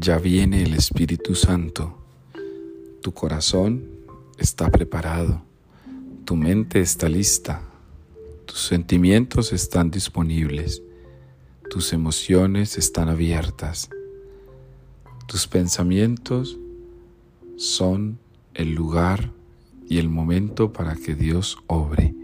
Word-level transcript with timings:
Ya 0.00 0.18
viene 0.18 0.62
el 0.62 0.74
Espíritu 0.74 1.34
Santo. 1.34 1.98
Tu 3.02 3.12
corazón 3.12 3.84
está 4.38 4.70
preparado. 4.70 5.42
Tu 6.24 6.36
mente 6.36 6.80
está 6.80 7.08
lista. 7.08 7.62
Tus 8.46 8.60
sentimientos 8.60 9.52
están 9.52 9.90
disponibles. 9.90 10.82
Tus 11.68 11.92
emociones 11.92 12.78
están 12.78 13.08
abiertas. 13.08 13.90
Tus 15.26 15.48
pensamientos 15.48 16.60
son 17.56 18.20
el 18.54 18.74
lugar 18.74 19.32
y 19.88 19.98
el 19.98 20.08
momento 20.08 20.72
para 20.72 20.94
que 20.94 21.16
Dios 21.16 21.58
obre. 21.66 22.14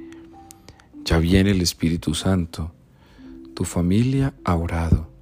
Ya 1.05 1.19
viene 1.19 1.51
el 1.51 1.61
Espíritu 1.61 2.15
Santo. 2.15 2.73
Tu 3.55 3.65
familia 3.65 4.33
ha 4.45 4.55
orado 4.55 5.14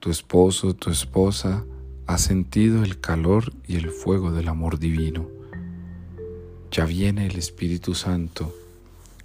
tu 0.00 0.10
esposo, 0.10 0.74
tu 0.74 0.90
esposa 0.90 1.64
ha 2.06 2.16
sentido 2.16 2.82
el 2.82 3.00
calor 3.00 3.52
y 3.68 3.76
el 3.76 3.90
fuego 3.90 4.32
del 4.32 4.48
amor 4.48 4.78
divino. 4.78 5.28
Ya 6.70 6.86
viene 6.86 7.26
el 7.26 7.36
Espíritu 7.36 7.94
Santo. 7.94 8.54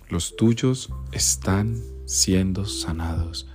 Los 0.10 0.36
tuyos 0.36 0.92
están 1.14 1.82
siendo 2.06 2.66
sanados. 2.66 3.48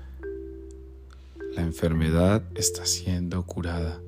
La 1.54 1.60
enfermedad 1.60 2.42
está 2.54 2.86
siendo 2.86 3.44
curada. 3.44 4.00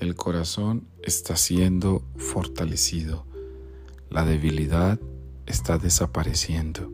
El 0.00 0.16
corazón 0.16 0.88
está 1.02 1.36
siendo 1.36 2.02
fortalecido. 2.16 3.24
La 4.10 4.24
debilidad 4.24 4.98
está 5.46 5.78
desapareciendo. 5.78 6.90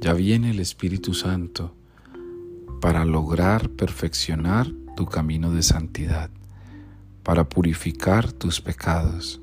Ya 0.00 0.12
viene 0.12 0.50
el 0.50 0.58
Espíritu 0.58 1.14
Santo 1.14 1.76
para 2.82 3.04
lograr 3.04 3.70
perfeccionar 3.70 4.66
tu 4.96 5.06
camino 5.06 5.52
de 5.52 5.62
santidad, 5.62 6.30
para 7.22 7.48
purificar 7.48 8.32
tus 8.32 8.60
pecados, 8.60 9.40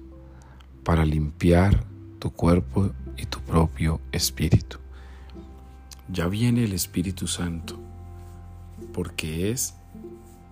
para 0.83 1.05
limpiar 1.05 1.85
tu 2.19 2.31
cuerpo 2.31 2.91
y 3.15 3.27
tu 3.27 3.39
propio 3.39 4.01
espíritu. 4.11 4.79
Ya 6.09 6.27
viene 6.27 6.65
el 6.65 6.73
Espíritu 6.73 7.27
Santo, 7.27 7.79
porque 8.91 9.51
es 9.51 9.73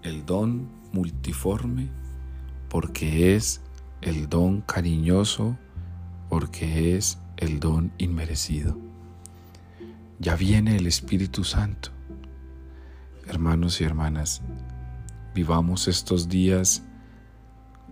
el 0.02 0.26
don 0.26 0.70
multiforme, 0.94 1.90
porque 2.70 3.36
es 3.36 3.60
el 4.00 4.30
don 4.30 4.62
cariñoso, 4.62 5.58
porque 6.30 6.96
es 6.96 7.18
el 7.36 7.60
don 7.60 7.92
inmerecido. 7.98 8.78
Ya 10.20 10.38
viene 10.38 10.78
el 10.78 10.88
Espíritu 10.88 11.44
Santo, 11.44 11.97
Hermanos 13.28 13.82
y 13.82 13.84
hermanas, 13.84 14.42
vivamos 15.36 15.90
estos 15.90 16.30
días 16.30 16.84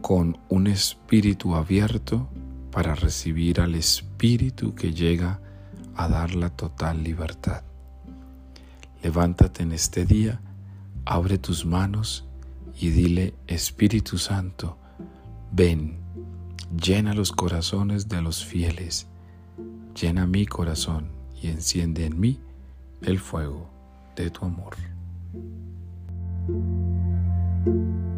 con 0.01 0.37
un 0.47 0.67
espíritu 0.67 1.55
abierto 1.55 2.29
para 2.71 2.95
recibir 2.95 3.59
al 3.59 3.75
espíritu 3.75 4.73
que 4.75 4.93
llega 4.93 5.41
a 5.93 6.07
dar 6.07 6.35
la 6.35 6.49
total 6.51 7.03
libertad. 7.03 7.63
Levántate 9.03 9.63
en 9.63 9.73
este 9.73 10.05
día, 10.05 10.39
abre 11.03 11.37
tus 11.37 11.65
manos 11.65 12.23
y 12.79 12.91
dile, 12.91 13.33
Espíritu 13.45 14.17
Santo, 14.17 14.77
ven, 15.51 15.97
llena 16.81 17.13
los 17.13 17.33
corazones 17.33 18.07
de 18.07 18.21
los 18.21 18.45
fieles, 18.45 19.07
llena 19.99 20.27
mi 20.27 20.45
corazón 20.45 21.09
y 21.41 21.47
enciende 21.47 22.05
en 22.05 22.21
mí 22.21 22.39
el 23.01 23.19
fuego 23.19 23.69
de 24.15 24.29
tu 24.29 24.45
amor. 24.45 24.77
Thank 25.35 25.45
you 27.67 28.14